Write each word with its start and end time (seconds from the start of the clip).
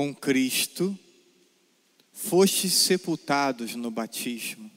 com 0.00 0.14
Cristo, 0.14 0.98
fostes 2.10 2.72
sepultados 2.72 3.74
no 3.74 3.90
batismo. 3.90 4.70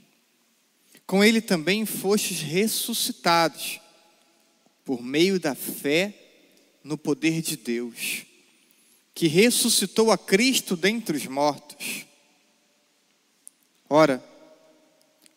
Com 1.07 1.23
ele 1.23 1.39
também 1.39 1.85
fostes 1.85 2.41
ressuscitados, 2.41 3.79
por 4.83 5.01
meio 5.01 5.39
da 5.39 5.55
fé 5.55 6.13
no 6.83 6.97
poder 6.97 7.41
de 7.41 7.55
Deus, 7.55 8.25
que 9.15 9.27
ressuscitou 9.27 10.11
a 10.11 10.17
Cristo 10.17 10.75
dentre 10.75 11.15
os 11.15 11.25
mortos. 11.25 12.05
Ora, 13.89 14.21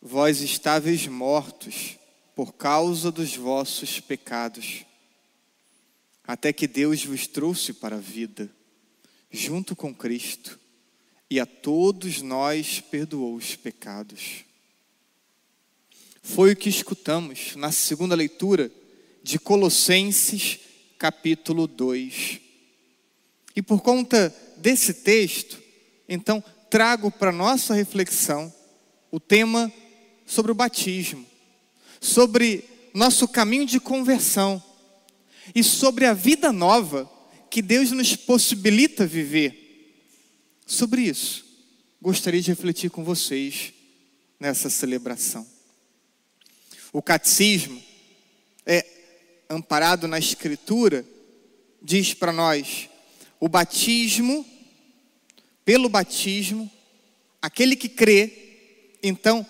vós 0.01 0.41
estáveis 0.41 1.07
mortos 1.07 1.97
por 2.35 2.55
causa 2.55 3.09
dos 3.09 3.37
vossos 3.37 4.01
pecados, 4.01 4.83
até 6.25 6.51
que 6.51 6.67
Deus 6.67 7.05
vos 7.05 7.25
trouxe 7.25 7.71
para 7.71 7.95
a 7.95 8.01
vida, 8.01 8.56
junto 9.31 9.75
com 9.75 9.93
Cristo, 9.93 10.59
e 11.29 11.39
a 11.39 11.45
todos 11.45 12.21
nós 12.21 12.79
perdoou 12.79 13.35
os 13.35 13.55
pecados. 13.55 14.45
Foi 16.21 16.53
o 16.53 16.55
que 16.55 16.69
escutamos 16.69 17.55
na 17.55 17.71
segunda 17.71 18.15
leitura 18.15 18.71
de 19.23 19.37
Colossenses, 19.37 20.59
capítulo 20.97 21.67
2. 21.67 22.39
E 23.55 23.61
por 23.61 23.81
conta 23.81 24.33
desse 24.57 24.93
texto, 24.93 25.61
então, 26.07 26.43
trago 26.69 27.11
para 27.11 27.31
nossa 27.31 27.73
reflexão 27.73 28.53
o 29.11 29.19
tema 29.19 29.71
sobre 30.25 30.51
o 30.51 30.55
batismo, 30.55 31.25
sobre 31.99 32.63
nosso 32.93 33.27
caminho 33.27 33.65
de 33.65 33.79
conversão 33.79 34.61
e 35.53 35.63
sobre 35.63 36.05
a 36.05 36.13
vida 36.13 36.51
nova 36.51 37.09
que 37.49 37.61
Deus 37.61 37.91
nos 37.91 38.15
possibilita 38.15 39.05
viver. 39.05 39.65
Sobre 40.65 41.01
isso, 41.03 41.45
gostaria 42.01 42.41
de 42.41 42.51
refletir 42.51 42.89
com 42.89 43.03
vocês 43.03 43.73
nessa 44.39 44.69
celebração. 44.69 45.47
O 46.91 47.01
catecismo 47.01 47.81
é 48.65 48.85
amparado 49.49 50.07
na 50.07 50.19
Escritura, 50.19 51.05
diz 51.81 52.13
para 52.13 52.31
nós: 52.31 52.89
o 53.39 53.47
batismo, 53.47 54.45
pelo 55.63 55.89
batismo, 55.89 56.69
aquele 57.41 57.75
que 57.75 57.89
crê, 57.89 58.97
então 59.01 59.45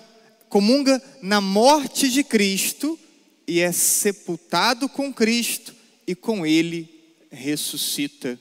comunga 0.49 1.01
na 1.21 1.41
morte 1.41 2.09
de 2.09 2.23
Cristo 2.23 2.97
e 3.47 3.59
é 3.59 3.71
sepultado 3.71 4.87
com 4.87 5.13
Cristo 5.13 5.75
e 6.05 6.15
com 6.15 6.45
ele 6.45 6.96
ressuscita. 7.37 8.37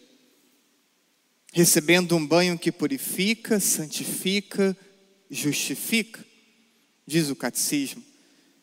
Recebendo 1.52 2.16
um 2.16 2.26
banho 2.26 2.58
que 2.58 2.72
purifica, 2.72 3.60
santifica, 3.60 4.76
justifica, 5.30 6.24
diz 7.06 7.30
o 7.30 7.36
catecismo. 7.36 8.02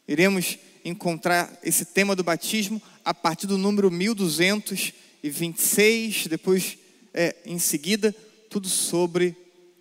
Iremos 0.08 0.58
encontrar 0.84 1.60
esse 1.64 1.86
tema 1.86 2.16
do 2.16 2.24
batismo 2.24 2.82
a 3.06 3.14
partir 3.14 3.46
do 3.48 3.58
número 3.58 3.90
1226, 3.90 6.28
depois, 6.28 6.78
é, 7.14 7.36
em 7.46 7.60
seguida, 7.60 8.14
tudo 8.50 8.68
sobre 8.68 9.34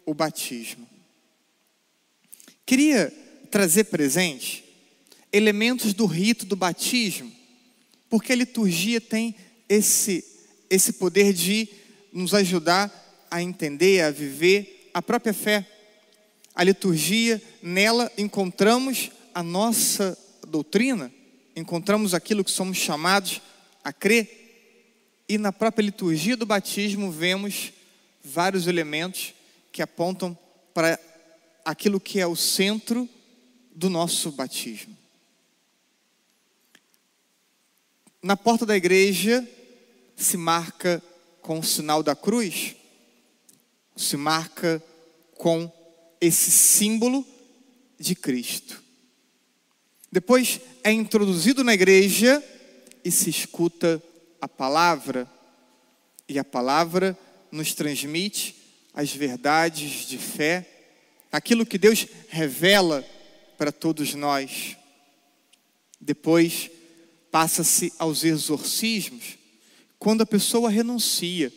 o 0.07 0.15
batismo. 0.15 0.89
Queria 2.65 3.13
trazer 3.51 3.83
presente 3.85 4.63
elementos 5.33 5.93
do 5.93 6.07
rito 6.07 6.47
do 6.47 6.57
batismo, 6.57 7.31
porque 8.09 8.33
a 8.33 8.37
liturgia 8.37 9.01
tem 9.01 9.35
esse, 9.69 10.25
esse 10.73 10.95
poder 10.95 11.35
de 11.35 11.69
nos 12.11 12.33
ajudar 12.33 12.91
a 13.31 13.43
entender, 13.43 14.01
a 14.01 14.11
viver 14.11 14.89
a 14.95 15.03
própria 15.03 15.35
fé. 15.35 15.69
A 16.55 16.65
liturgia, 16.65 17.43
nela 17.63 18.11
encontramos 18.17 19.11
a 19.35 19.43
nossa 19.43 20.17
doutrina, 20.49 21.13
encontramos 21.55 22.15
aquilo 22.15 22.43
que 22.43 22.51
somos 22.51 22.79
chamados 22.79 23.43
a 23.85 23.93
crer, 23.93 25.25
e 25.29 25.37
na 25.37 25.53
própria 25.53 25.85
liturgia 25.85 26.39
do 26.39 26.47
batismo 26.47 27.11
vemos 27.13 27.75
vários 28.25 28.67
elementos 28.67 29.35
que 29.71 29.83
apontam 29.83 30.37
para 30.73 30.99
aquilo 31.67 32.01
que 32.01 32.19
é 32.19 32.27
o 32.27 32.35
centro 32.35 33.07
do 33.75 33.91
nosso 33.91 34.33
batismo. 34.33 34.97
Na 38.23 38.39
porta 38.39 38.65
da 38.65 38.75
igreja 38.75 39.47
se 40.23 40.37
marca 40.37 41.03
com 41.41 41.59
o 41.59 41.65
sinal 41.65 42.03
da 42.03 42.15
cruz, 42.15 42.77
se 43.97 44.17
marca 44.17 44.83
com 45.37 45.71
esse 46.21 46.51
símbolo 46.51 47.27
de 47.99 48.15
Cristo. 48.15 48.83
Depois 50.11 50.61
é 50.85 50.93
introduzido 50.93 51.65
na 51.65 51.75
igreja 51.75 52.43
e 53.05 53.11
se 53.11 53.31
escuta 53.31 54.03
a 54.41 54.49
palavra, 54.49 55.29
e 56.29 56.39
a 56.39 56.45
palavra 56.45 57.19
nos 57.51 57.75
transmite 57.75 58.57
as 58.95 59.13
verdades 59.13 60.07
de 60.07 60.19
fé, 60.19 60.69
aquilo 61.31 61.67
que 61.67 61.79
Deus 61.79 62.07
revela 62.29 63.05
para 63.57 63.73
todos 63.73 64.15
nós. 64.15 64.77
Depois 66.01 66.71
passa-se 67.31 67.93
aos 67.99 68.25
exorcismos, 68.25 69.39
quando 70.03 70.23
a 70.23 70.27
pessoa 70.27 70.69
renuncia, 70.69 71.53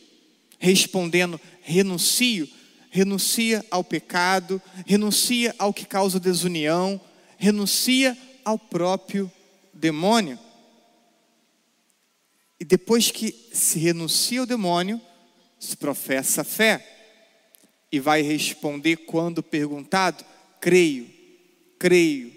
respondendo: 0.60 1.42
renuncio, 1.64 2.48
renuncia 2.92 3.66
ao 3.72 3.84
pecado, 3.84 4.62
renuncia 4.86 5.56
ao 5.58 5.74
que 5.74 5.84
causa 5.84 6.20
desunião, 6.20 7.02
renuncia 7.40 8.16
ao 8.44 8.60
próprio 8.60 9.32
demônio. 9.74 10.38
E 12.60 12.64
depois 12.64 13.10
que 13.10 13.34
se 13.52 13.80
renuncia 13.80 14.42
ao 14.42 14.46
demônio, 14.46 15.02
se 15.60 15.76
professa 15.76 16.44
fé 16.44 16.86
e 17.92 18.00
vai 18.00 18.22
responder 18.22 18.98
quando 19.08 19.42
perguntado: 19.42 20.24
creio, 20.62 21.10
creio, 21.80 22.32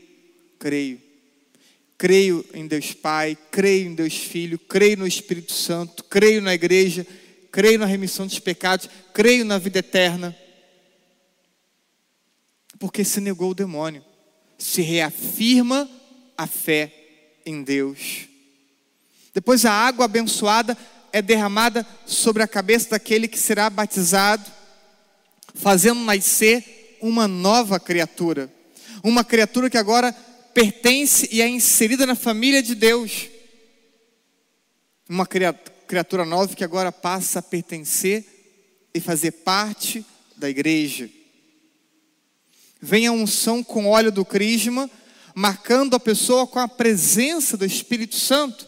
creio. 0.58 1.07
Creio 1.98 2.44
em 2.54 2.68
Deus 2.68 2.92
Pai, 2.92 3.36
creio 3.50 3.88
em 3.88 3.94
Deus 3.94 4.16
Filho, 4.16 4.56
creio 4.56 4.98
no 4.98 5.06
Espírito 5.06 5.52
Santo, 5.52 6.04
creio 6.04 6.40
na 6.40 6.54
igreja, 6.54 7.04
creio 7.50 7.76
na 7.76 7.86
remissão 7.86 8.24
dos 8.24 8.38
pecados, 8.38 8.88
creio 9.12 9.44
na 9.44 9.58
vida 9.58 9.80
eterna. 9.80 10.34
Porque 12.78 13.04
se 13.04 13.20
negou 13.20 13.50
o 13.50 13.54
demônio, 13.54 14.04
se 14.56 14.80
reafirma 14.80 15.90
a 16.36 16.46
fé 16.46 16.94
em 17.44 17.64
Deus. 17.64 18.28
Depois 19.34 19.64
a 19.64 19.72
água 19.72 20.04
abençoada 20.04 20.78
é 21.12 21.20
derramada 21.20 21.84
sobre 22.06 22.44
a 22.44 22.48
cabeça 22.48 22.90
daquele 22.90 23.26
que 23.26 23.38
será 23.38 23.68
batizado, 23.68 24.48
fazendo 25.52 26.00
nascer 26.04 26.96
uma 27.02 27.26
nova 27.26 27.80
criatura 27.80 28.56
uma 29.02 29.24
criatura 29.24 29.70
que 29.70 29.78
agora 29.78 30.14
pertence 30.58 31.28
e 31.30 31.40
é 31.40 31.46
inserida 31.46 32.04
na 32.04 32.16
família 32.16 32.60
de 32.60 32.74
Deus. 32.74 33.28
Uma 35.08 35.24
criatura 35.24 36.24
nova 36.24 36.56
que 36.56 36.64
agora 36.64 36.90
passa 36.90 37.38
a 37.38 37.42
pertencer 37.42 38.24
e 38.92 38.98
fazer 38.98 39.30
parte 39.30 40.04
da 40.36 40.50
igreja. 40.50 41.08
Vem 42.80 43.06
a 43.06 43.12
unção 43.12 43.62
com 43.62 43.86
óleo 43.86 44.10
do 44.10 44.24
crisma, 44.24 44.90
marcando 45.32 45.94
a 45.94 46.00
pessoa 46.00 46.44
com 46.44 46.58
a 46.58 46.66
presença 46.66 47.56
do 47.56 47.64
Espírito 47.64 48.16
Santo. 48.16 48.66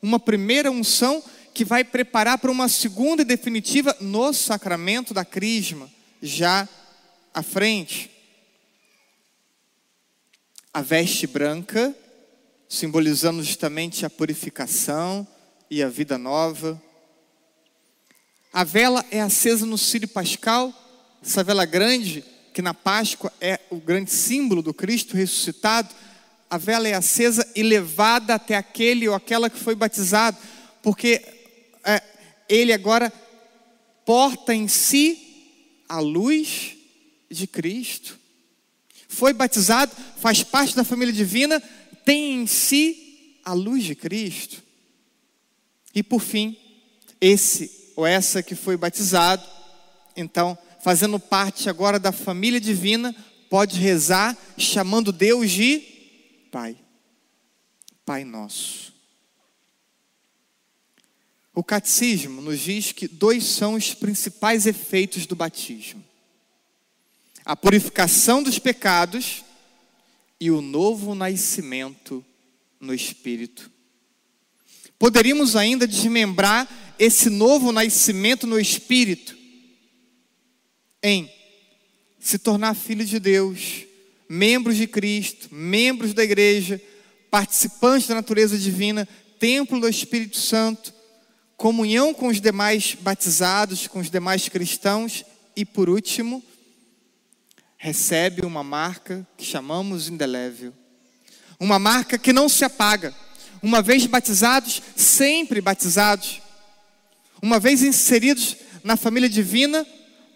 Uma 0.00 0.20
primeira 0.20 0.70
unção 0.70 1.20
que 1.52 1.64
vai 1.64 1.82
preparar 1.82 2.38
para 2.38 2.52
uma 2.52 2.68
segunda 2.68 3.22
e 3.22 3.24
definitiva 3.24 3.96
no 4.00 4.32
sacramento 4.32 5.12
da 5.12 5.24
crisma, 5.24 5.90
já 6.22 6.68
à 7.34 7.42
frente 7.42 8.17
a 10.72 10.82
veste 10.82 11.26
branca, 11.26 11.94
simbolizando 12.68 13.42
justamente 13.42 14.04
a 14.04 14.10
purificação 14.10 15.26
e 15.70 15.82
a 15.82 15.88
vida 15.88 16.18
nova. 16.18 16.80
A 18.52 18.64
vela 18.64 19.04
é 19.10 19.20
acesa 19.20 19.64
no 19.64 19.78
Sírio 19.78 20.08
Pascal, 20.08 20.72
essa 21.22 21.42
vela 21.42 21.64
grande, 21.64 22.24
que 22.52 22.62
na 22.62 22.74
Páscoa 22.74 23.32
é 23.40 23.60
o 23.70 23.76
grande 23.76 24.10
símbolo 24.10 24.62
do 24.62 24.74
Cristo 24.74 25.16
ressuscitado. 25.16 25.94
A 26.50 26.58
vela 26.58 26.88
é 26.88 26.94
acesa 26.94 27.46
e 27.54 27.62
levada 27.62 28.34
até 28.34 28.56
aquele 28.56 29.08
ou 29.08 29.14
aquela 29.14 29.50
que 29.50 29.58
foi 29.58 29.74
batizado, 29.74 30.36
porque 30.82 31.22
é, 31.84 32.02
ele 32.48 32.72
agora 32.72 33.12
porta 34.04 34.54
em 34.54 34.66
si 34.68 35.84
a 35.88 36.00
luz 36.00 36.76
de 37.30 37.46
Cristo 37.46 38.17
foi 39.18 39.32
batizado, 39.32 39.90
faz 40.18 40.44
parte 40.44 40.76
da 40.76 40.84
família 40.84 41.12
divina, 41.12 41.60
tem 42.04 42.42
em 42.42 42.46
si 42.46 43.40
a 43.44 43.52
luz 43.52 43.82
de 43.82 43.96
Cristo. 43.96 44.62
E 45.92 46.04
por 46.04 46.20
fim, 46.20 46.56
esse 47.20 47.92
ou 47.96 48.06
essa 48.06 48.44
que 48.44 48.54
foi 48.54 48.76
batizado, 48.76 49.44
então, 50.16 50.56
fazendo 50.80 51.18
parte 51.18 51.68
agora 51.68 51.98
da 51.98 52.12
família 52.12 52.60
divina, 52.60 53.12
pode 53.50 53.80
rezar 53.80 54.38
chamando 54.56 55.10
Deus 55.10 55.50
de 55.50 55.82
Pai. 56.52 56.76
Pai 58.06 58.24
nosso. 58.24 58.94
O 61.52 61.64
catecismo 61.64 62.40
nos 62.40 62.60
diz 62.60 62.92
que 62.92 63.08
dois 63.08 63.42
são 63.44 63.74
os 63.74 63.94
principais 63.94 64.64
efeitos 64.64 65.26
do 65.26 65.34
batismo: 65.34 66.04
a 67.48 67.56
purificação 67.56 68.42
dos 68.42 68.58
pecados 68.58 69.42
e 70.38 70.50
o 70.50 70.60
novo 70.60 71.14
nascimento 71.14 72.22
no 72.78 72.92
Espírito. 72.92 73.70
Poderíamos 74.98 75.56
ainda 75.56 75.86
desmembrar 75.86 76.68
esse 76.98 77.30
novo 77.30 77.72
nascimento 77.72 78.46
no 78.46 78.60
Espírito 78.60 79.34
em 81.02 81.32
se 82.20 82.38
tornar 82.38 82.74
filho 82.74 83.02
de 83.02 83.18
Deus, 83.18 83.86
membros 84.28 84.76
de 84.76 84.86
Cristo, 84.86 85.48
membros 85.50 86.12
da 86.12 86.22
igreja, 86.22 86.78
participantes 87.30 88.08
da 88.08 88.14
natureza 88.14 88.58
divina, 88.58 89.08
templo 89.38 89.80
do 89.80 89.88
Espírito 89.88 90.36
Santo, 90.36 90.92
comunhão 91.56 92.12
com 92.12 92.26
os 92.26 92.42
demais 92.42 92.94
batizados, 93.00 93.86
com 93.86 94.00
os 94.00 94.10
demais 94.10 94.50
cristãos 94.50 95.24
e, 95.56 95.64
por 95.64 95.88
último, 95.88 96.44
recebe 97.78 98.44
uma 98.44 98.64
marca 98.64 99.26
que 99.36 99.44
chamamos 99.44 100.08
indelével. 100.08 100.74
Uma 101.58 101.78
marca 101.78 102.18
que 102.18 102.32
não 102.32 102.48
se 102.48 102.64
apaga. 102.64 103.14
Uma 103.62 103.80
vez 103.80 104.04
batizados, 104.04 104.82
sempre 104.96 105.60
batizados. 105.60 106.42
Uma 107.40 107.60
vez 107.60 107.82
inseridos 107.82 108.56
na 108.82 108.96
família 108.96 109.28
divina, 109.28 109.86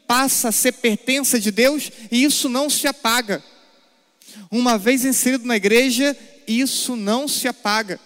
passa 0.06 0.49
a 0.49 0.53
ser 0.53 0.73
pertença 0.73 1.39
de 1.39 1.50
Deus 1.50 1.91
e 2.11 2.23
isso 2.23 2.49
não 2.49 2.71
se 2.71 2.87
apaga. 2.87 3.43
Uma 4.50 4.79
vez 4.79 5.05
inserido 5.05 5.45
na 5.45 5.56
igreja, 5.56 6.17
isso 6.47 6.95
não 6.95 7.27
se 7.27 7.49
apaga. 7.49 8.00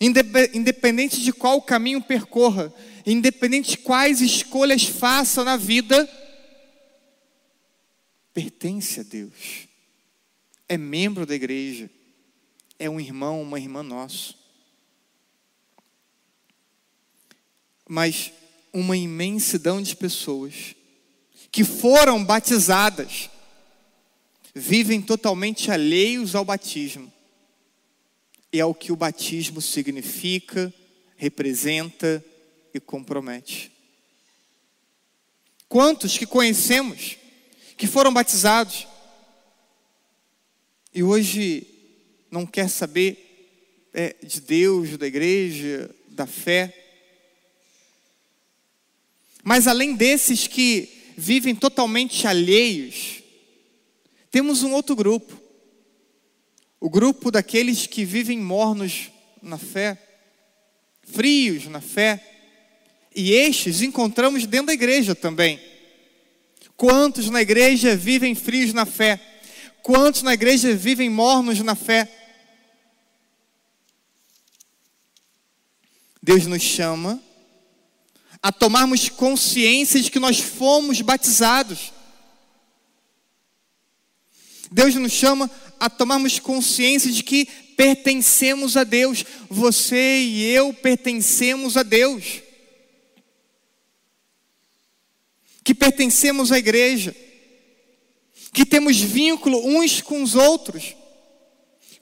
Independente 0.00 1.22
de 1.22 1.32
qual 1.32 1.62
caminho 1.62 2.02
percorra, 2.02 2.72
independente 3.06 3.70
de 3.72 3.78
quais 3.78 4.20
escolhas 4.20 4.84
faça 4.84 5.44
na 5.44 5.56
vida, 5.56 6.08
pertence 8.36 9.00
a 9.00 9.02
Deus, 9.02 9.66
é 10.68 10.76
membro 10.76 11.24
da 11.24 11.34
igreja, 11.34 11.88
é 12.78 12.90
um 12.90 13.00
irmão, 13.00 13.40
uma 13.40 13.58
irmã 13.58 13.82
nosso. 13.82 14.36
Mas 17.88 18.30
uma 18.74 18.94
imensidão 18.94 19.80
de 19.80 19.96
pessoas 19.96 20.74
que 21.50 21.64
foram 21.64 22.22
batizadas 22.22 23.30
vivem 24.54 25.00
totalmente 25.00 25.70
alheios 25.70 26.34
ao 26.34 26.44
batismo. 26.44 27.10
E 28.52 28.60
é 28.60 28.66
o 28.66 28.74
que 28.74 28.92
o 28.92 28.96
batismo 28.96 29.62
significa, 29.62 30.70
representa 31.16 32.22
e 32.74 32.78
compromete. 32.78 33.72
Quantos 35.70 36.18
que 36.18 36.26
conhecemos 36.26 37.16
que 37.76 37.86
foram 37.86 38.12
batizados 38.12 38.86
e 40.94 41.02
hoje 41.02 41.66
não 42.30 42.46
quer 42.46 42.70
saber 42.70 43.88
é, 43.92 44.16
de 44.22 44.40
Deus, 44.40 44.96
da 44.96 45.06
igreja, 45.06 45.94
da 46.08 46.26
fé. 46.26 46.74
Mas 49.44 49.66
além 49.66 49.94
desses 49.94 50.46
que 50.46 50.88
vivem 51.16 51.54
totalmente 51.54 52.26
alheios, 52.26 53.22
temos 54.30 54.62
um 54.62 54.72
outro 54.72 54.96
grupo. 54.96 55.38
O 56.80 56.88
grupo 56.88 57.30
daqueles 57.30 57.86
que 57.86 58.04
vivem 58.04 58.38
mornos 58.38 59.10
na 59.42 59.58
fé, 59.58 59.98
frios 61.02 61.66
na 61.66 61.80
fé. 61.80 62.22
E 63.14 63.32
estes 63.32 63.82
encontramos 63.82 64.46
dentro 64.46 64.68
da 64.68 64.74
igreja 64.74 65.14
também. 65.14 65.60
Quantos 66.76 67.30
na 67.30 67.40
igreja 67.40 67.96
vivem 67.96 68.34
frios 68.34 68.72
na 68.72 68.84
fé? 68.84 69.20
Quantos 69.82 70.22
na 70.22 70.34
igreja 70.34 70.74
vivem 70.74 71.08
mornos 71.08 71.60
na 71.60 71.74
fé? 71.74 72.10
Deus 76.22 76.44
nos 76.46 76.62
chama 76.62 77.22
a 78.42 78.52
tomarmos 78.52 79.08
consciência 79.08 80.00
de 80.00 80.10
que 80.10 80.18
nós 80.18 80.38
fomos 80.38 81.00
batizados. 81.00 81.92
Deus 84.70 84.94
nos 84.96 85.12
chama 85.12 85.50
a 85.78 85.88
tomarmos 85.88 86.38
consciência 86.38 87.10
de 87.10 87.22
que 87.22 87.46
pertencemos 87.76 88.76
a 88.76 88.84
Deus. 88.84 89.24
Você 89.48 90.18
e 90.18 90.44
eu 90.44 90.74
pertencemos 90.74 91.76
a 91.76 91.82
Deus. 91.82 92.45
Que 95.66 95.74
pertencemos 95.74 96.52
à 96.52 96.58
igreja, 96.58 97.12
que 98.52 98.64
temos 98.64 99.00
vínculo 99.00 99.58
uns 99.66 100.00
com 100.00 100.22
os 100.22 100.36
outros. 100.36 100.94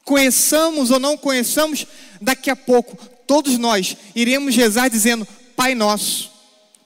Conheçamos 0.04 0.90
ou 0.90 1.00
não 1.00 1.16
conheçamos, 1.16 1.86
daqui 2.20 2.50
a 2.50 2.56
pouco 2.56 2.94
todos 3.26 3.56
nós 3.56 3.96
iremos 4.14 4.54
rezar 4.54 4.90
dizendo: 4.90 5.26
Pai 5.56 5.74
nosso, 5.74 6.30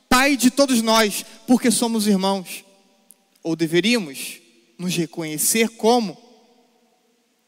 Pai 0.08 0.36
de 0.36 0.52
todos 0.52 0.80
nós, 0.80 1.24
porque 1.48 1.68
somos 1.68 2.06
irmãos. 2.06 2.64
Ou 3.42 3.56
deveríamos 3.56 4.40
nos 4.78 4.94
reconhecer 4.94 5.70
como 5.70 6.16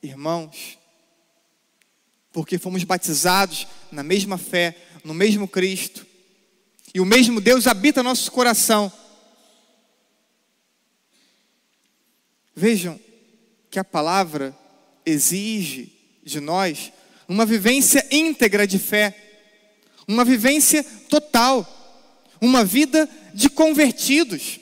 irmãos, 0.02 0.76
porque 2.32 2.58
fomos 2.58 2.82
batizados 2.82 3.68
na 3.92 4.02
mesma 4.02 4.36
fé, 4.36 4.76
no 5.04 5.14
mesmo 5.14 5.46
Cristo, 5.46 6.04
e 6.92 7.00
o 7.00 7.04
mesmo 7.06 7.40
Deus 7.40 7.68
habita 7.68 8.02
nosso 8.02 8.32
coração. 8.32 8.92
Vejam 12.54 12.98
que 13.70 13.78
a 13.78 13.84
palavra 13.84 14.56
exige 15.06 15.92
de 16.22 16.40
nós 16.40 16.92
uma 17.28 17.46
vivência 17.46 18.06
íntegra 18.10 18.66
de 18.66 18.78
fé, 18.78 19.16
uma 20.06 20.24
vivência 20.24 20.82
total, 21.08 21.64
uma 22.40 22.64
vida 22.64 23.08
de 23.32 23.48
convertidos. 23.48 24.58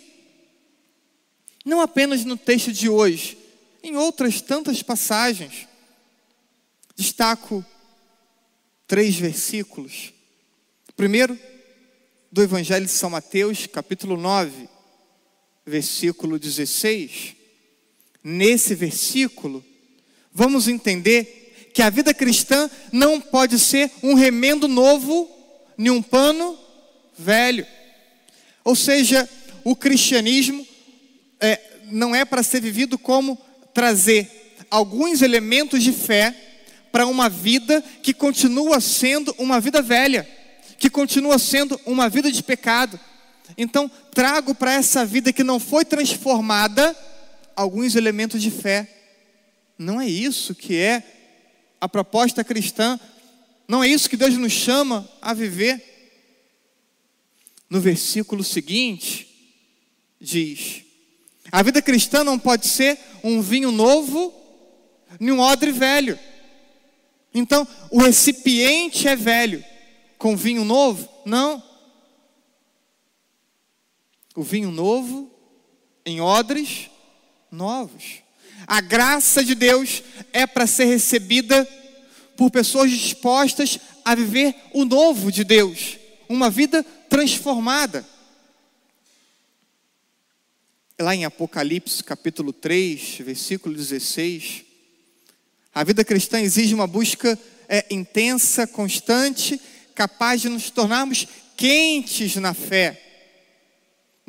Não 1.64 1.80
apenas 1.80 2.24
no 2.24 2.36
texto 2.36 2.72
de 2.72 2.88
hoje, 2.88 3.38
em 3.82 3.96
outras 3.96 4.42
tantas 4.42 4.82
passagens. 4.82 5.66
Destaco 6.94 7.64
três 8.86 9.16
versículos. 9.16 10.12
Primeiro, 10.94 11.38
do 12.30 12.42
Evangelho 12.42 12.84
de 12.84 12.92
São 12.92 13.08
Mateus, 13.08 13.66
capítulo 13.66 14.16
9, 14.16 14.68
versículo 15.64 16.38
16 16.38 17.37
nesse 18.22 18.74
versículo, 18.74 19.64
vamos 20.32 20.68
entender 20.68 21.70
que 21.72 21.82
a 21.82 21.90
vida 21.90 22.12
cristã 22.12 22.70
não 22.92 23.20
pode 23.20 23.58
ser 23.58 23.90
um 24.02 24.14
remendo 24.14 24.66
novo, 24.66 25.30
nem 25.76 25.92
um 25.92 26.02
pano 26.02 26.58
velho. 27.16 27.66
Ou 28.64 28.74
seja, 28.74 29.28
o 29.64 29.76
cristianismo 29.76 30.66
é, 31.40 31.60
não 31.90 32.14
é 32.14 32.24
para 32.24 32.42
ser 32.42 32.60
vivido 32.60 32.98
como 32.98 33.38
trazer 33.72 34.28
alguns 34.70 35.22
elementos 35.22 35.82
de 35.82 35.92
fé 35.92 36.34
para 36.90 37.06
uma 37.06 37.28
vida 37.28 37.82
que 38.02 38.12
continua 38.12 38.80
sendo 38.80 39.34
uma 39.38 39.60
vida 39.60 39.80
velha, 39.80 40.28
que 40.78 40.90
continua 40.90 41.38
sendo 41.38 41.80
uma 41.86 42.08
vida 42.08 42.30
de 42.30 42.42
pecado. 42.42 42.98
Então, 43.56 43.90
trago 44.12 44.54
para 44.54 44.74
essa 44.74 45.04
vida 45.04 45.32
que 45.32 45.44
não 45.44 45.58
foi 45.58 45.84
transformada 45.84 46.96
alguns 47.58 47.96
elementos 47.96 48.40
de 48.40 48.52
fé. 48.52 48.88
Não 49.76 50.00
é 50.00 50.08
isso 50.08 50.54
que 50.54 50.76
é 50.76 51.02
a 51.80 51.88
proposta 51.88 52.44
cristã. 52.44 52.98
Não 53.66 53.82
é 53.82 53.88
isso 53.88 54.08
que 54.08 54.16
Deus 54.16 54.34
nos 54.34 54.52
chama 54.52 55.08
a 55.20 55.34
viver. 55.34 55.84
No 57.68 57.80
versículo 57.80 58.44
seguinte, 58.44 59.26
diz: 60.20 60.84
A 61.50 61.62
vida 61.62 61.82
cristã 61.82 62.22
não 62.22 62.38
pode 62.38 62.68
ser 62.68 62.96
um 63.24 63.42
vinho 63.42 63.72
novo 63.72 64.32
nem 65.18 65.32
um 65.32 65.40
odre 65.40 65.72
velho. 65.72 66.18
Então, 67.34 67.66
o 67.90 67.98
recipiente 68.00 69.08
é 69.08 69.16
velho 69.16 69.64
com 70.16 70.36
vinho 70.36 70.64
novo? 70.64 71.08
Não. 71.24 71.62
O 74.34 74.42
vinho 74.42 74.70
novo 74.70 75.30
em 76.06 76.20
odres 76.20 76.88
novos. 77.50 78.22
A 78.66 78.80
graça 78.80 79.44
de 79.44 79.54
Deus 79.54 80.02
é 80.32 80.46
para 80.46 80.66
ser 80.66 80.86
recebida 80.86 81.66
por 82.36 82.50
pessoas 82.50 82.90
dispostas 82.90 83.78
a 84.04 84.14
viver 84.14 84.54
o 84.72 84.84
novo 84.84 85.30
de 85.32 85.44
Deus, 85.44 85.98
uma 86.28 86.50
vida 86.50 86.84
transformada. 87.08 88.04
lá 91.00 91.14
em 91.14 91.24
Apocalipse, 91.24 92.02
capítulo 92.02 92.52
3, 92.52 93.18
versículo 93.20 93.72
16, 93.72 94.64
a 95.72 95.84
vida 95.84 96.04
cristã 96.04 96.40
exige 96.40 96.74
uma 96.74 96.88
busca 96.88 97.38
é, 97.68 97.86
intensa, 97.88 98.66
constante, 98.66 99.60
capaz 99.94 100.40
de 100.40 100.48
nos 100.48 100.70
tornarmos 100.70 101.28
quentes 101.56 102.34
na 102.36 102.52
fé. 102.52 103.07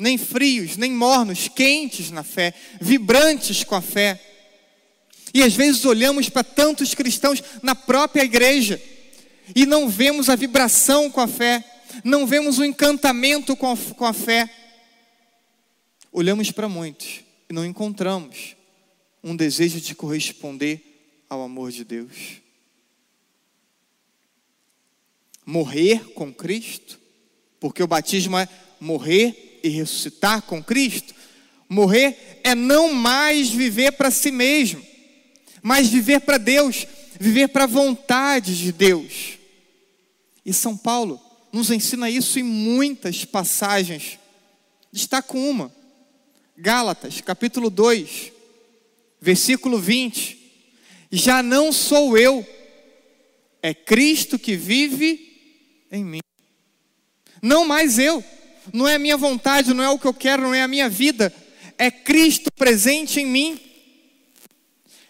Nem 0.00 0.16
frios, 0.16 0.78
nem 0.78 0.90
mornos, 0.90 1.46
quentes 1.48 2.10
na 2.10 2.22
fé, 2.22 2.54
vibrantes 2.80 3.62
com 3.62 3.74
a 3.74 3.82
fé. 3.82 4.18
E 5.34 5.42
às 5.42 5.52
vezes 5.52 5.84
olhamos 5.84 6.30
para 6.30 6.42
tantos 6.42 6.94
cristãos 6.94 7.42
na 7.62 7.74
própria 7.74 8.22
igreja 8.22 8.80
e 9.54 9.66
não 9.66 9.90
vemos 9.90 10.30
a 10.30 10.36
vibração 10.36 11.10
com 11.10 11.20
a 11.20 11.28
fé, 11.28 11.62
não 12.02 12.26
vemos 12.26 12.58
o 12.58 12.64
encantamento 12.64 13.54
com 13.54 13.70
a, 13.70 13.76
com 13.76 14.06
a 14.06 14.14
fé. 14.14 14.48
Olhamos 16.10 16.50
para 16.50 16.66
muitos 16.66 17.20
e 17.50 17.52
não 17.52 17.66
encontramos 17.66 18.56
um 19.22 19.36
desejo 19.36 19.82
de 19.82 19.94
corresponder 19.94 21.24
ao 21.28 21.42
amor 21.42 21.70
de 21.70 21.84
Deus. 21.84 22.40
Morrer 25.44 26.14
com 26.14 26.32
Cristo, 26.32 26.98
porque 27.60 27.82
o 27.82 27.86
batismo 27.86 28.38
é 28.38 28.48
morrer 28.80 29.49
e 29.62 29.68
ressuscitar 29.68 30.42
com 30.42 30.62
Cristo. 30.62 31.14
Morrer 31.68 32.40
é 32.42 32.54
não 32.54 32.92
mais 32.92 33.50
viver 33.50 33.92
para 33.92 34.10
si 34.10 34.30
mesmo, 34.30 34.84
mas 35.62 35.88
viver 35.88 36.20
para 36.20 36.38
Deus, 36.38 36.86
viver 37.18 37.48
para 37.48 37.64
a 37.64 37.68
vontade 37.68 38.58
de 38.58 38.72
Deus. 38.72 39.38
E 40.44 40.52
São 40.52 40.76
Paulo 40.76 41.20
nos 41.52 41.70
ensina 41.70 42.10
isso 42.10 42.38
em 42.38 42.42
muitas 42.42 43.24
passagens. 43.24 44.18
Destaco 44.92 45.38
uma. 45.38 45.72
Gálatas, 46.56 47.20
capítulo 47.20 47.70
2, 47.70 48.32
versículo 49.20 49.78
20. 49.78 50.38
Já 51.10 51.42
não 51.42 51.72
sou 51.72 52.18
eu, 52.18 52.46
é 53.62 53.72
Cristo 53.74 54.38
que 54.38 54.56
vive 54.56 55.86
em 55.90 56.04
mim. 56.04 56.20
Não 57.42 57.66
mais 57.66 57.98
eu, 57.98 58.22
não 58.72 58.88
é 58.88 58.94
a 58.94 58.98
minha 58.98 59.16
vontade, 59.16 59.74
não 59.74 59.84
é 59.84 59.88
o 59.88 59.98
que 59.98 60.06
eu 60.06 60.14
quero, 60.14 60.42
não 60.42 60.54
é 60.54 60.62
a 60.62 60.68
minha 60.68 60.88
vida, 60.88 61.32
é 61.78 61.90
Cristo 61.90 62.50
presente 62.52 63.20
em 63.20 63.26
mim. 63.26 63.60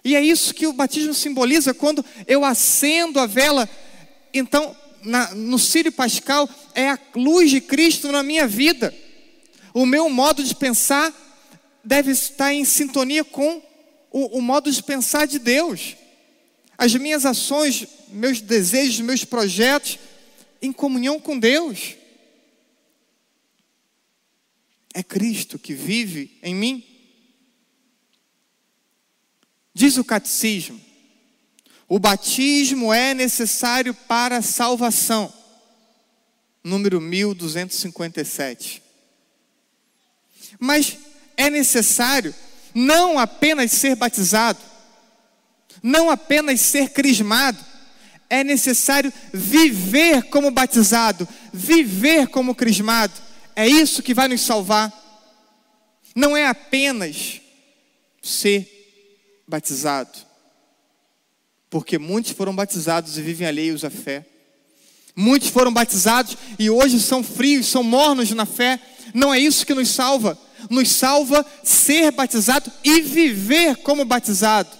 E 0.04 0.16
é 0.16 0.20
isso 0.22 0.54
que 0.54 0.66
o 0.66 0.72
batismo 0.72 1.12
simboliza, 1.12 1.74
quando 1.74 2.04
eu 2.26 2.44
acendo 2.44 3.20
a 3.20 3.26
vela, 3.26 3.68
então 4.32 4.74
na, 5.02 5.34
no 5.34 5.58
Sírio 5.58 5.92
Pascal 5.92 6.48
é 6.74 6.90
a 6.90 6.98
luz 7.14 7.50
de 7.50 7.60
Cristo 7.60 8.10
na 8.10 8.22
minha 8.22 8.46
vida. 8.46 8.94
O 9.72 9.86
meu 9.86 10.08
modo 10.08 10.42
de 10.42 10.54
pensar 10.54 11.12
deve 11.84 12.12
estar 12.12 12.52
em 12.52 12.64
sintonia 12.64 13.24
com 13.24 13.62
o, 14.10 14.38
o 14.38 14.42
modo 14.42 14.70
de 14.70 14.82
pensar 14.82 15.26
de 15.26 15.38
Deus. 15.38 15.96
As 16.76 16.94
minhas 16.94 17.26
ações, 17.26 17.86
meus 18.08 18.40
desejos, 18.40 19.00
meus 19.00 19.24
projetos, 19.24 19.98
em 20.62 20.72
comunhão 20.72 21.20
com 21.20 21.38
Deus. 21.38 21.94
É 24.92 25.02
Cristo 25.02 25.58
que 25.58 25.74
vive 25.74 26.38
em 26.42 26.54
mim. 26.54 26.84
Diz 29.74 29.96
o 29.96 30.04
catecismo: 30.04 30.80
o 31.88 31.98
batismo 31.98 32.92
é 32.92 33.14
necessário 33.14 33.92
para 33.92 34.36
a 34.38 34.42
salvação. 34.42 35.32
Número 36.62 37.00
1257. 37.00 38.82
Mas 40.58 40.96
é 41.36 41.48
necessário 41.48 42.34
não 42.74 43.18
apenas 43.18 43.72
ser 43.72 43.96
batizado, 43.96 44.60
não 45.82 46.10
apenas 46.10 46.60
ser 46.60 46.90
crismado, 46.90 47.58
é 48.28 48.44
necessário 48.44 49.12
viver 49.32 50.24
como 50.24 50.50
batizado, 50.50 51.26
viver 51.52 52.28
como 52.28 52.54
crismado. 52.54 53.14
É 53.60 53.68
isso 53.68 54.02
que 54.02 54.14
vai 54.14 54.26
nos 54.26 54.40
salvar. 54.40 54.90
Não 56.16 56.34
é 56.34 56.46
apenas 56.46 57.42
ser 58.22 58.66
batizado, 59.46 60.18
porque 61.68 61.98
muitos 61.98 62.32
foram 62.32 62.56
batizados 62.56 63.18
e 63.18 63.20
vivem 63.20 63.46
alheios 63.46 63.84
à 63.84 63.90
fé. 63.90 64.24
Muitos 65.14 65.50
foram 65.50 65.70
batizados 65.70 66.38
e 66.58 66.70
hoje 66.70 66.98
são 66.98 67.22
frios, 67.22 67.66
são 67.66 67.82
mornos 67.82 68.30
na 68.30 68.46
fé. 68.46 68.80
Não 69.12 69.34
é 69.34 69.38
isso 69.38 69.66
que 69.66 69.74
nos 69.74 69.90
salva 69.90 70.38
nos 70.70 70.90
salva 70.90 71.44
ser 71.62 72.12
batizado 72.12 72.72
e 72.82 73.02
viver 73.02 73.76
como 73.76 74.06
batizado, 74.06 74.70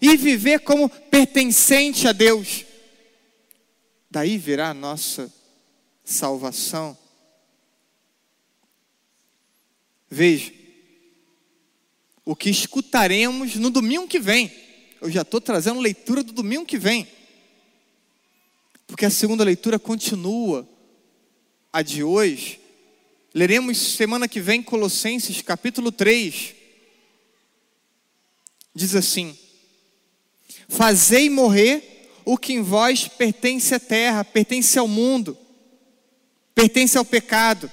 e 0.00 0.14
viver 0.16 0.60
como 0.60 0.90
pertencente 0.90 2.06
a 2.06 2.12
Deus. 2.12 2.66
Daí 4.10 4.36
virá 4.36 4.70
a 4.70 4.74
nossa 4.74 5.32
salvação. 6.04 7.03
Veja, 10.10 10.52
o 12.24 12.34
que 12.34 12.50
escutaremos 12.50 13.56
no 13.56 13.70
domingo 13.70 14.08
que 14.08 14.18
vem. 14.18 14.52
Eu 15.00 15.10
já 15.10 15.22
estou 15.22 15.40
trazendo 15.40 15.80
leitura 15.80 16.22
do 16.22 16.32
domingo 16.32 16.64
que 16.64 16.78
vem. 16.78 17.06
Porque 18.86 19.04
a 19.04 19.10
segunda 19.10 19.44
leitura 19.44 19.78
continua 19.78 20.68
a 21.72 21.82
de 21.82 22.02
hoje 22.02 22.64
Leremos 23.34 23.96
semana 23.96 24.28
que 24.28 24.40
vem 24.40 24.62
Colossenses 24.62 25.42
capítulo 25.42 25.90
3. 25.90 26.54
Diz 28.72 28.94
assim: 28.94 29.36
Fazei 30.68 31.28
morrer 31.28 32.12
o 32.24 32.38
que 32.38 32.52
em 32.52 32.62
vós 32.62 33.08
pertence 33.08 33.74
à 33.74 33.80
terra, 33.80 34.24
pertence 34.24 34.78
ao 34.78 34.86
mundo, 34.86 35.36
pertence 36.54 36.96
ao 36.96 37.04
pecado, 37.04 37.68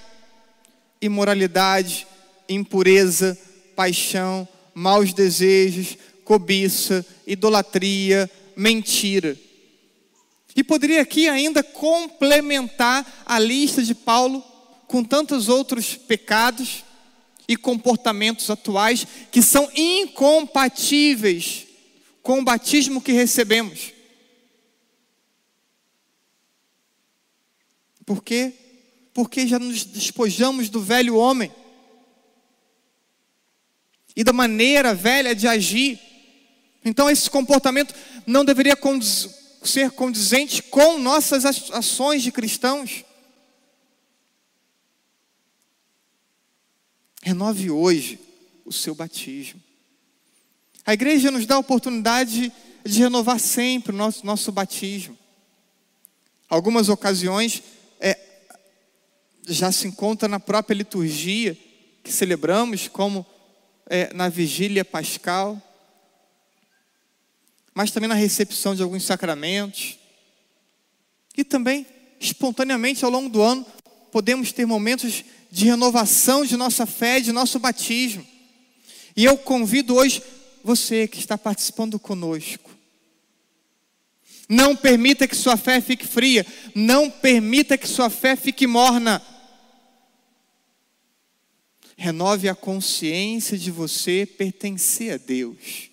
imoralidade, 1.00 2.08
impureza, 2.54 3.38
paixão, 3.76 4.48
maus 4.74 5.14
desejos, 5.14 5.98
cobiça, 6.24 7.06
idolatria, 7.26 8.30
mentira. 8.56 9.38
E 10.56 10.64
poderia 10.64 11.02
aqui 11.02 11.28
ainda 11.28 11.64
complementar 11.64 13.24
a 13.26 13.40
lista 13.40 13.82
de 13.84 13.96
Paulo 13.96 14.44
com 14.88 15.04
tantos 15.04 15.48
outros 15.50 15.96
pecados 15.96 16.84
e 17.48 17.56
comportamentos 17.56 18.50
atuais 18.50 19.08
que 19.32 19.42
são 19.42 19.70
incompatíveis 19.76 21.68
com 22.22 22.40
o 22.40 22.44
batismo 22.44 23.02
que 23.02 23.12
recebemos. 23.12 23.94
Por 28.06 28.24
quê? 28.24 28.54
Porque 29.14 29.48
já 29.48 29.58
nos 29.58 29.84
despojamos 29.86 30.70
do 30.70 30.82
velho 30.82 31.16
homem 31.16 31.52
e 34.16 34.24
da 34.24 34.34
maneira 34.34 34.94
velha 34.94 35.36
de 35.36 35.48
agir. 35.48 36.00
Então, 36.84 37.10
esse 37.10 37.30
comportamento 37.30 37.94
não 38.26 38.44
deveria 38.44 38.78
ser 39.64 39.92
condizente 39.92 40.64
com 40.64 40.98
nossas 40.98 41.46
ações 41.46 42.24
de 42.24 42.32
cristãos. 42.32 43.04
Renove 47.22 47.70
hoje 47.70 48.20
o 48.66 48.74
seu 48.74 48.96
batismo. 48.96 49.62
A 50.86 50.94
igreja 50.94 51.30
nos 51.30 51.46
dá 51.46 51.56
a 51.56 51.60
oportunidade 51.60 52.52
de 52.84 53.00
renovar 53.00 53.40
sempre 53.40 53.94
o 53.94 53.96
nosso, 53.96 54.26
nosso 54.26 54.52
batismo. 54.52 55.18
Algumas 56.50 56.90
ocasiões 56.90 57.62
é, 58.00 58.18
já 59.48 59.72
se 59.72 59.88
encontra 59.88 60.28
na 60.28 60.40
própria 60.40 60.76
liturgia 60.76 61.58
que 62.04 62.12
celebramos, 62.12 62.88
como 62.88 63.26
é, 63.88 64.14
na 64.14 64.30
vigília 64.30 64.86
pascal, 64.86 65.62
mas 67.74 67.92
também 67.92 68.10
na 68.10 68.16
recepção 68.16 68.76
de 68.76 68.82
alguns 68.82 69.04
sacramentos. 69.04 69.98
E 71.38 71.44
também, 71.44 71.86
espontaneamente, 72.20 73.06
ao 73.06 73.12
longo 73.12 73.30
do 73.30 73.42
ano, 73.42 73.66
podemos 74.12 74.52
ter 74.52 74.66
momentos 74.66 75.24
de 75.50 75.66
renovação 75.66 76.46
de 76.46 76.56
nossa 76.58 76.86
fé, 76.86 77.20
de 77.20 77.32
nosso 77.32 77.60
batismo. 77.60 78.26
E 79.16 79.26
eu 79.26 79.38
convido 79.38 79.96
hoje 79.96 80.22
você 80.64 81.08
que 81.08 81.20
está 81.20 81.38
participando 81.38 82.00
conosco. 82.00 82.70
Não 84.48 84.76
permita 84.76 85.28
que 85.28 85.36
sua 85.36 85.56
fé 85.56 85.80
fique 85.80 86.06
fria, 86.06 86.46
não 86.76 87.10
permita 87.10 87.78
que 87.78 87.88
sua 87.88 88.10
fé 88.10 88.36
fique 88.36 88.68
morna. 88.68 89.22
Renove 92.02 92.50
a 92.50 92.56
consciência 92.56 93.56
de 93.56 93.70
você 93.70 94.26
pertencer 94.26 95.14
a 95.14 95.18
Deus, 95.18 95.92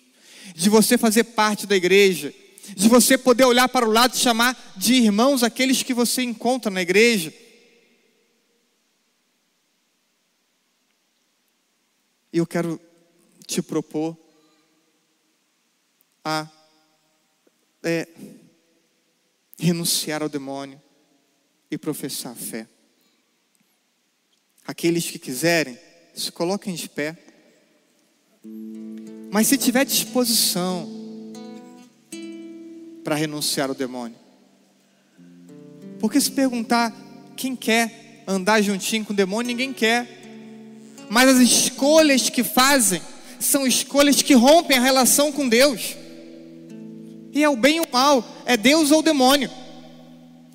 de 0.55 0.67
você 0.67 0.97
fazer 0.97 1.23
parte 1.23 1.67
da 1.67 1.75
igreja, 1.75 2.33
de 2.75 2.89
você 2.89 3.15
poder 3.15 3.45
olhar 3.45 3.69
para 3.69 3.87
o 3.87 3.91
lado 3.91 4.15
e 4.15 4.17
chamar 4.17 4.73
de 4.75 4.95
irmãos 4.95 5.43
aqueles 5.43 5.83
que 5.83 5.93
você 5.93 6.23
encontra 6.23 6.71
na 6.71 6.81
igreja. 6.81 7.31
E 12.33 12.39
eu 12.39 12.47
quero 12.47 12.81
te 13.45 13.61
propor 13.61 14.17
a 16.25 16.49
é, 17.83 18.07
renunciar 19.59 20.23
ao 20.23 20.29
demônio 20.29 20.81
e 21.69 21.77
professar 21.77 22.31
a 22.31 22.35
fé. 22.35 22.67
Aqueles 24.65 25.07
que 25.11 25.19
quiserem, 25.19 25.77
se 26.13 26.31
coloquem 26.31 26.75
de 26.75 26.89
pé. 26.89 27.17
Mas 29.31 29.47
se 29.47 29.57
tiver 29.57 29.85
disposição 29.85 30.89
para 33.03 33.15
renunciar 33.15 33.69
ao 33.69 33.75
demônio, 33.75 34.17
porque 35.99 36.19
se 36.19 36.31
perguntar 36.31 36.95
quem 37.35 37.55
quer 37.55 38.23
andar 38.27 38.61
juntinho 38.61 39.05
com 39.05 39.13
o 39.13 39.15
demônio, 39.15 39.47
ninguém 39.47 39.73
quer. 39.73 40.17
Mas 41.09 41.29
as 41.29 41.39
escolhas 41.39 42.29
que 42.29 42.43
fazem 42.43 43.01
são 43.39 43.65
escolhas 43.65 44.21
que 44.21 44.33
rompem 44.33 44.77
a 44.77 44.81
relação 44.81 45.31
com 45.31 45.47
Deus. 45.47 45.95
E 47.31 47.43
é 47.43 47.49
o 47.49 47.55
bem 47.55 47.79
ou 47.79 47.85
o 47.85 47.91
mal, 47.91 48.25
é 48.45 48.57
Deus 48.57 48.91
ou 48.91 48.99
o 48.99 49.03
demônio. 49.03 49.49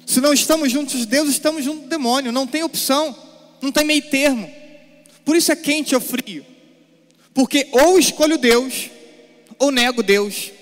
Se 0.06 0.20
não 0.20 0.32
estamos 0.32 0.70
juntos 0.70 0.98
de 0.98 1.06
Deus, 1.06 1.28
estamos 1.28 1.64
juntos 1.64 1.84
do 1.84 1.88
demônio, 1.88 2.30
não 2.30 2.46
tem 2.46 2.62
opção, 2.62 3.16
não 3.60 3.72
tem 3.72 3.84
meio 3.84 4.02
termo. 4.02 4.50
Por 5.24 5.36
isso 5.36 5.50
é 5.50 5.56
quente 5.56 5.94
ou 5.94 6.00
frio. 6.00 6.44
Porque 7.32 7.68
ou 7.72 7.98
escolho 7.98 8.38
Deus, 8.38 8.90
ou 9.58 9.70
nego 9.70 10.02
Deus. 10.02 10.52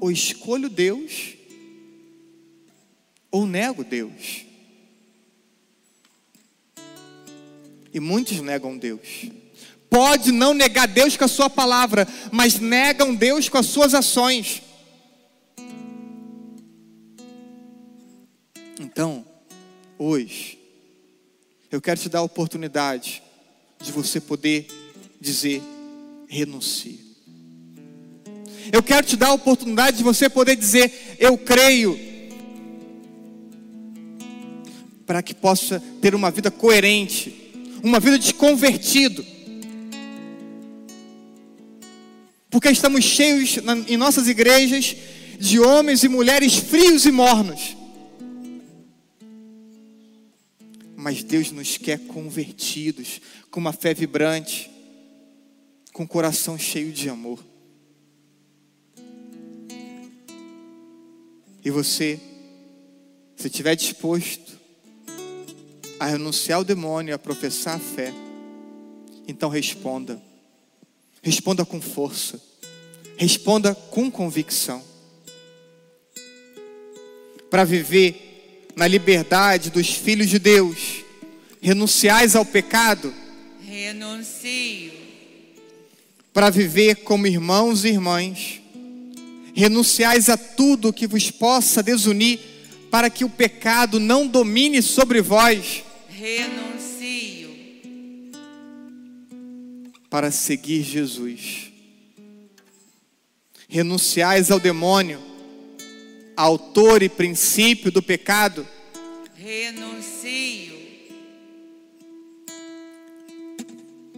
Ou 0.00 0.10
escolho 0.10 0.68
Deus, 0.68 1.34
ou 3.30 3.46
nego 3.46 3.84
Deus. 3.84 4.44
E 7.94 8.00
muitos 8.00 8.40
negam 8.40 8.76
Deus. 8.76 9.30
Pode 9.88 10.32
não 10.32 10.54
negar 10.54 10.88
Deus 10.88 11.16
com 11.16 11.24
a 11.24 11.28
sua 11.28 11.50
palavra, 11.50 12.08
mas 12.30 12.58
negam 12.58 13.14
Deus 13.14 13.48
com 13.48 13.58
as 13.58 13.66
suas 13.66 13.94
ações. 13.94 14.62
Então, 18.80 19.24
hoje, 19.98 20.58
eu 21.72 21.80
quero 21.80 21.98
te 21.98 22.10
dar 22.10 22.18
a 22.18 22.22
oportunidade 22.22 23.22
de 23.80 23.90
você 23.90 24.20
poder 24.20 24.66
dizer: 25.18 25.62
renuncie. 26.28 27.00
Eu 28.70 28.82
quero 28.82 29.06
te 29.06 29.16
dar 29.16 29.28
a 29.28 29.32
oportunidade 29.32 29.96
de 29.96 30.02
você 30.02 30.28
poder 30.28 30.54
dizer: 30.54 31.16
eu 31.18 31.38
creio 31.38 31.98
para 35.06 35.22
que 35.22 35.34
possa 35.34 35.82
ter 36.02 36.14
uma 36.14 36.30
vida 36.30 36.50
coerente, 36.50 37.50
uma 37.82 37.98
vida 37.98 38.18
de 38.18 38.34
convertido. 38.34 39.24
Porque 42.50 42.68
estamos 42.68 43.02
cheios 43.02 43.56
em 43.88 43.96
nossas 43.96 44.28
igrejas 44.28 44.94
de 45.40 45.58
homens 45.58 46.04
e 46.04 46.08
mulheres 46.08 46.54
frios 46.54 47.06
e 47.06 47.10
mornos. 47.10 47.81
Mas 51.12 51.22
Deus 51.22 51.50
nos 51.50 51.76
quer 51.76 51.98
convertidos, 52.06 53.20
com 53.50 53.60
uma 53.60 53.74
fé 53.74 53.92
vibrante, 53.92 54.70
com 55.92 56.04
o 56.04 56.08
coração 56.08 56.58
cheio 56.58 56.90
de 56.90 57.10
amor. 57.10 57.38
E 61.62 61.70
você, 61.70 62.18
se 63.36 63.46
estiver 63.46 63.76
disposto 63.76 64.58
a 66.00 66.06
renunciar 66.06 66.56
ao 66.56 66.64
demônio, 66.64 67.14
a 67.14 67.18
professar 67.18 67.76
a 67.76 67.78
fé, 67.78 68.10
então 69.28 69.50
responda. 69.50 70.18
Responda 71.20 71.62
com 71.62 71.78
força. 71.78 72.42
Responda 73.18 73.74
com 73.74 74.10
convicção. 74.10 74.82
Para 77.50 77.64
viver 77.64 78.70
na 78.74 78.88
liberdade 78.88 79.68
dos 79.68 79.90
filhos 79.90 80.30
de 80.30 80.38
Deus, 80.38 81.01
renunciais 81.62 82.36
ao 82.36 82.44
pecado. 82.44 83.14
Renuncio. 83.64 84.92
Para 86.34 86.50
viver 86.50 86.96
como 86.96 87.26
irmãos 87.26 87.84
e 87.84 87.88
irmãs, 87.88 88.60
renunciais 89.54 90.28
a 90.28 90.36
tudo 90.36 90.92
que 90.92 91.06
vos 91.06 91.30
possa 91.30 91.82
desunir, 91.82 92.40
para 92.90 93.08
que 93.08 93.24
o 93.24 93.30
pecado 93.30 93.98
não 93.98 94.26
domine 94.26 94.82
sobre 94.82 95.22
vós 95.22 95.84
renuncio 96.08 97.50
para 100.12 100.30
seguir 100.30 100.82
Jesus. 100.82 101.72
Renunciais 103.66 104.50
ao 104.50 104.60
demônio, 104.60 105.18
autor 106.36 107.02
e 107.02 107.08
princípio 107.08 107.90
do 107.90 108.02
pecado. 108.02 108.68
Renuncio. 109.34 110.71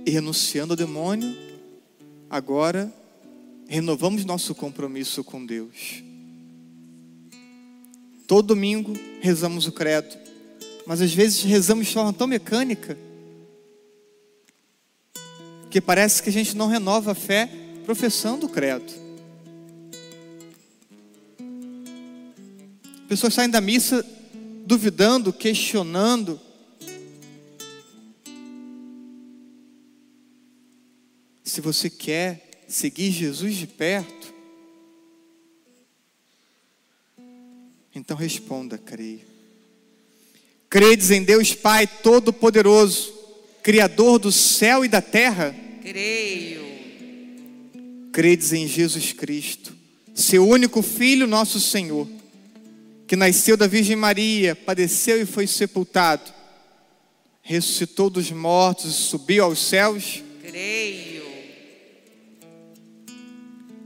E 0.07 0.11
renunciando 0.11 0.73
ao 0.73 0.77
demônio, 0.77 1.35
agora 2.29 2.93
renovamos 3.67 4.25
nosso 4.25 4.55
compromisso 4.55 5.25
com 5.25 5.45
Deus. 5.45 6.03
Todo 8.27 8.49
domingo 8.49 8.93
rezamos 9.21 9.67
o 9.67 9.73
credo 9.73 10.25
mas 10.87 11.01
às 11.01 11.13
vezes 11.13 11.43
rezamos 11.43 11.87
de 11.87 11.95
forma 11.95 12.13
tão 12.13 12.27
mecânica 12.27 12.99
que 15.71 15.81
parece 15.81 16.23
que 16.23 16.29
a 16.29 16.33
gente 16.33 16.57
não 16.57 16.69
renova 16.69 17.13
a 17.13 17.15
fé 17.15 17.51
professando 17.85 18.47
o 18.47 18.49
credo. 18.49 18.93
Pessoas 23.09 23.35
saem 23.35 23.51
da 23.51 23.61
missa 23.61 24.05
duvidando, 24.65 25.33
questionando. 25.33 26.41
Se 31.55 31.61
você 31.61 31.89
quer 31.89 32.65
seguir 32.67 33.13
Jesus 33.13 33.55
de 33.55 33.69
perto, 33.69 34.35
então 37.95 38.17
responda, 38.17 38.77
creio. 38.77 39.21
Credes 40.69 41.13
em 41.13 41.23
Deus 41.23 41.55
Pai 41.55 41.87
Todo-Poderoso, 41.87 43.15
Criador 43.63 44.19
do 44.19 44.33
céu 44.33 44.85
e 44.85 44.89
da 44.89 45.01
terra? 45.01 45.55
Creio. 45.81 46.65
Credes 48.13 48.53
em 48.53 48.67
Jesus 48.67 49.13
Cristo, 49.13 49.77
seu 50.13 50.45
único 50.45 50.83
Filho, 50.83 51.25
nosso 51.25 51.61
Senhor, 51.61 52.09
que 53.07 53.15
nasceu 53.15 53.57
da 53.57 53.69
Virgem 53.69 53.95
Maria, 53.95 54.57
padeceu 54.57 55.23
e 55.23 55.25
foi 55.25 55.47
sepultado, 55.47 56.35
ressuscitou 57.43 58.11
dos 58.11 58.33
mortos 58.33 58.87
e 58.87 58.93
subiu 58.93 59.45
aos 59.45 59.61
céus? 59.61 60.21
Creio. 60.43 60.74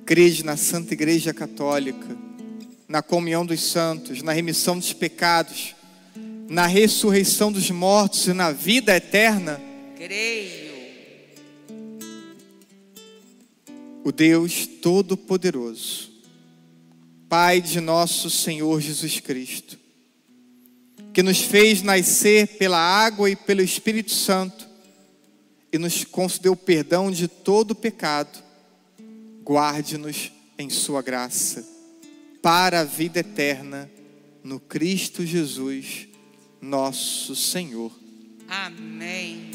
Crede 0.08 0.42
na 0.42 0.56
Santa 0.56 0.94
Igreja 0.94 1.34
Católica, 1.34 2.16
na 2.88 3.02
comunhão 3.02 3.44
dos 3.44 3.60
santos, 3.60 4.22
na 4.22 4.32
remissão 4.32 4.78
dos 4.78 4.94
pecados 4.94 5.76
na 6.48 6.66
ressurreição 6.66 7.52
dos 7.52 7.70
mortos 7.70 8.26
e 8.26 8.32
na 8.32 8.50
vida 8.50 8.96
eterna? 8.96 9.60
Creio. 9.96 10.68
O 14.02 14.10
Deus 14.10 14.66
Todo-Poderoso, 14.66 16.10
Pai 17.28 17.60
de 17.60 17.78
nosso 17.78 18.30
Senhor 18.30 18.80
Jesus 18.80 19.20
Cristo, 19.20 19.78
que 21.12 21.22
nos 21.22 21.40
fez 21.40 21.82
nascer 21.82 22.56
pela 22.56 22.78
água 22.78 23.28
e 23.28 23.36
pelo 23.36 23.60
Espírito 23.60 24.12
Santo 24.12 24.66
e 25.70 25.76
nos 25.76 26.04
concedeu 26.04 26.56
perdão 26.56 27.10
de 27.10 27.28
todo 27.28 27.74
pecado, 27.74 28.47
guarde-nos 29.48 30.30
em 30.58 30.68
Sua 30.68 31.00
graça, 31.00 31.66
para 32.42 32.80
a 32.80 32.84
vida 32.84 33.20
eterna, 33.20 33.90
no 34.44 34.61
Cristo 34.61 35.24
Jesus 35.24 36.06
nosso 36.61 37.34
Senhor. 37.34 37.90
Amém. 38.46 39.50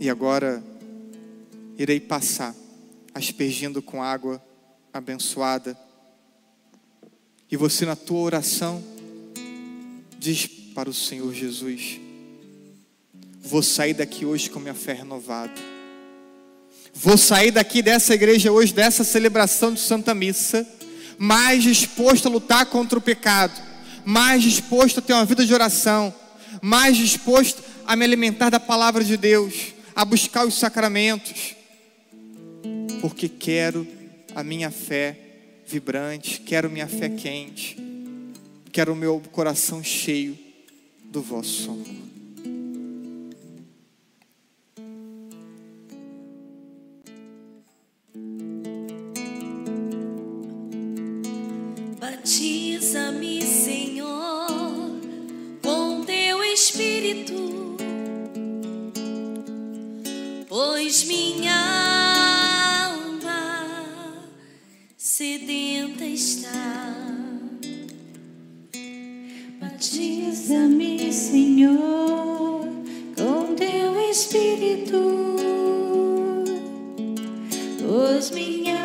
E 0.00 0.08
agora 0.08 0.64
irei 1.76 2.00
passar, 2.00 2.54
aspergindo 3.14 3.82
com 3.82 4.02
água 4.02 4.42
abençoada. 4.90 5.78
E 7.50 7.56
você, 7.58 7.84
na 7.84 7.94
tua 7.94 8.20
oração, 8.20 8.82
diz 10.18 10.46
para 10.46 10.88
o 10.88 10.94
Senhor 10.94 11.34
Jesus: 11.34 12.00
Vou 13.40 13.62
sair 13.62 13.92
daqui 13.92 14.24
hoje 14.24 14.48
com 14.48 14.58
minha 14.58 14.74
fé 14.74 14.94
renovada. 14.94 15.77
Vou 16.94 17.16
sair 17.16 17.50
daqui 17.50 17.82
dessa 17.82 18.14
igreja 18.14 18.50
hoje, 18.50 18.72
dessa 18.72 19.04
celebração 19.04 19.72
de 19.72 19.80
Santa 19.80 20.14
Missa, 20.14 20.66
mais 21.18 21.62
disposto 21.62 22.26
a 22.26 22.30
lutar 22.30 22.66
contra 22.66 22.98
o 22.98 23.02
pecado 23.02 23.68
mais 24.08 24.42
disposto 24.42 25.00
a 25.00 25.02
ter 25.02 25.12
uma 25.12 25.26
vida 25.26 25.44
de 25.44 25.52
oração, 25.52 26.14
mais 26.62 26.96
disposto 26.96 27.62
a 27.86 27.94
me 27.94 28.06
alimentar 28.06 28.48
da 28.48 28.58
palavra 28.58 29.04
de 29.04 29.18
Deus, 29.18 29.74
a 29.94 30.02
buscar 30.02 30.46
os 30.46 30.54
sacramentos, 30.54 31.54
porque 33.02 33.28
quero 33.28 33.86
a 34.34 34.42
minha 34.42 34.70
fé 34.70 35.14
vibrante, 35.66 36.40
quero 36.40 36.70
minha 36.70 36.86
fé 36.86 37.10
quente, 37.10 37.76
quero 38.72 38.94
o 38.94 38.96
meu 38.96 39.22
coração 39.30 39.84
cheio 39.84 40.38
do 41.04 41.20
vosso 41.20 41.70
amor. 41.70 42.07
Pois 77.80 78.30
minha 78.30 78.78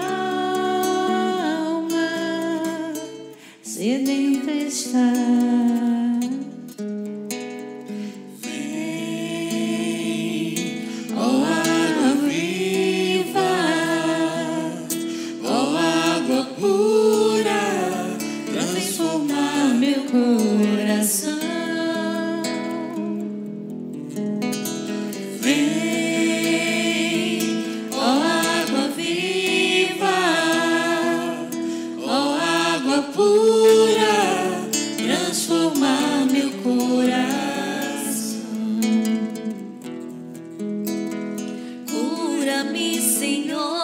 alma 1.58 2.10
sedenta 3.62 4.52
está. 4.52 5.43
Senhor, 43.24 43.83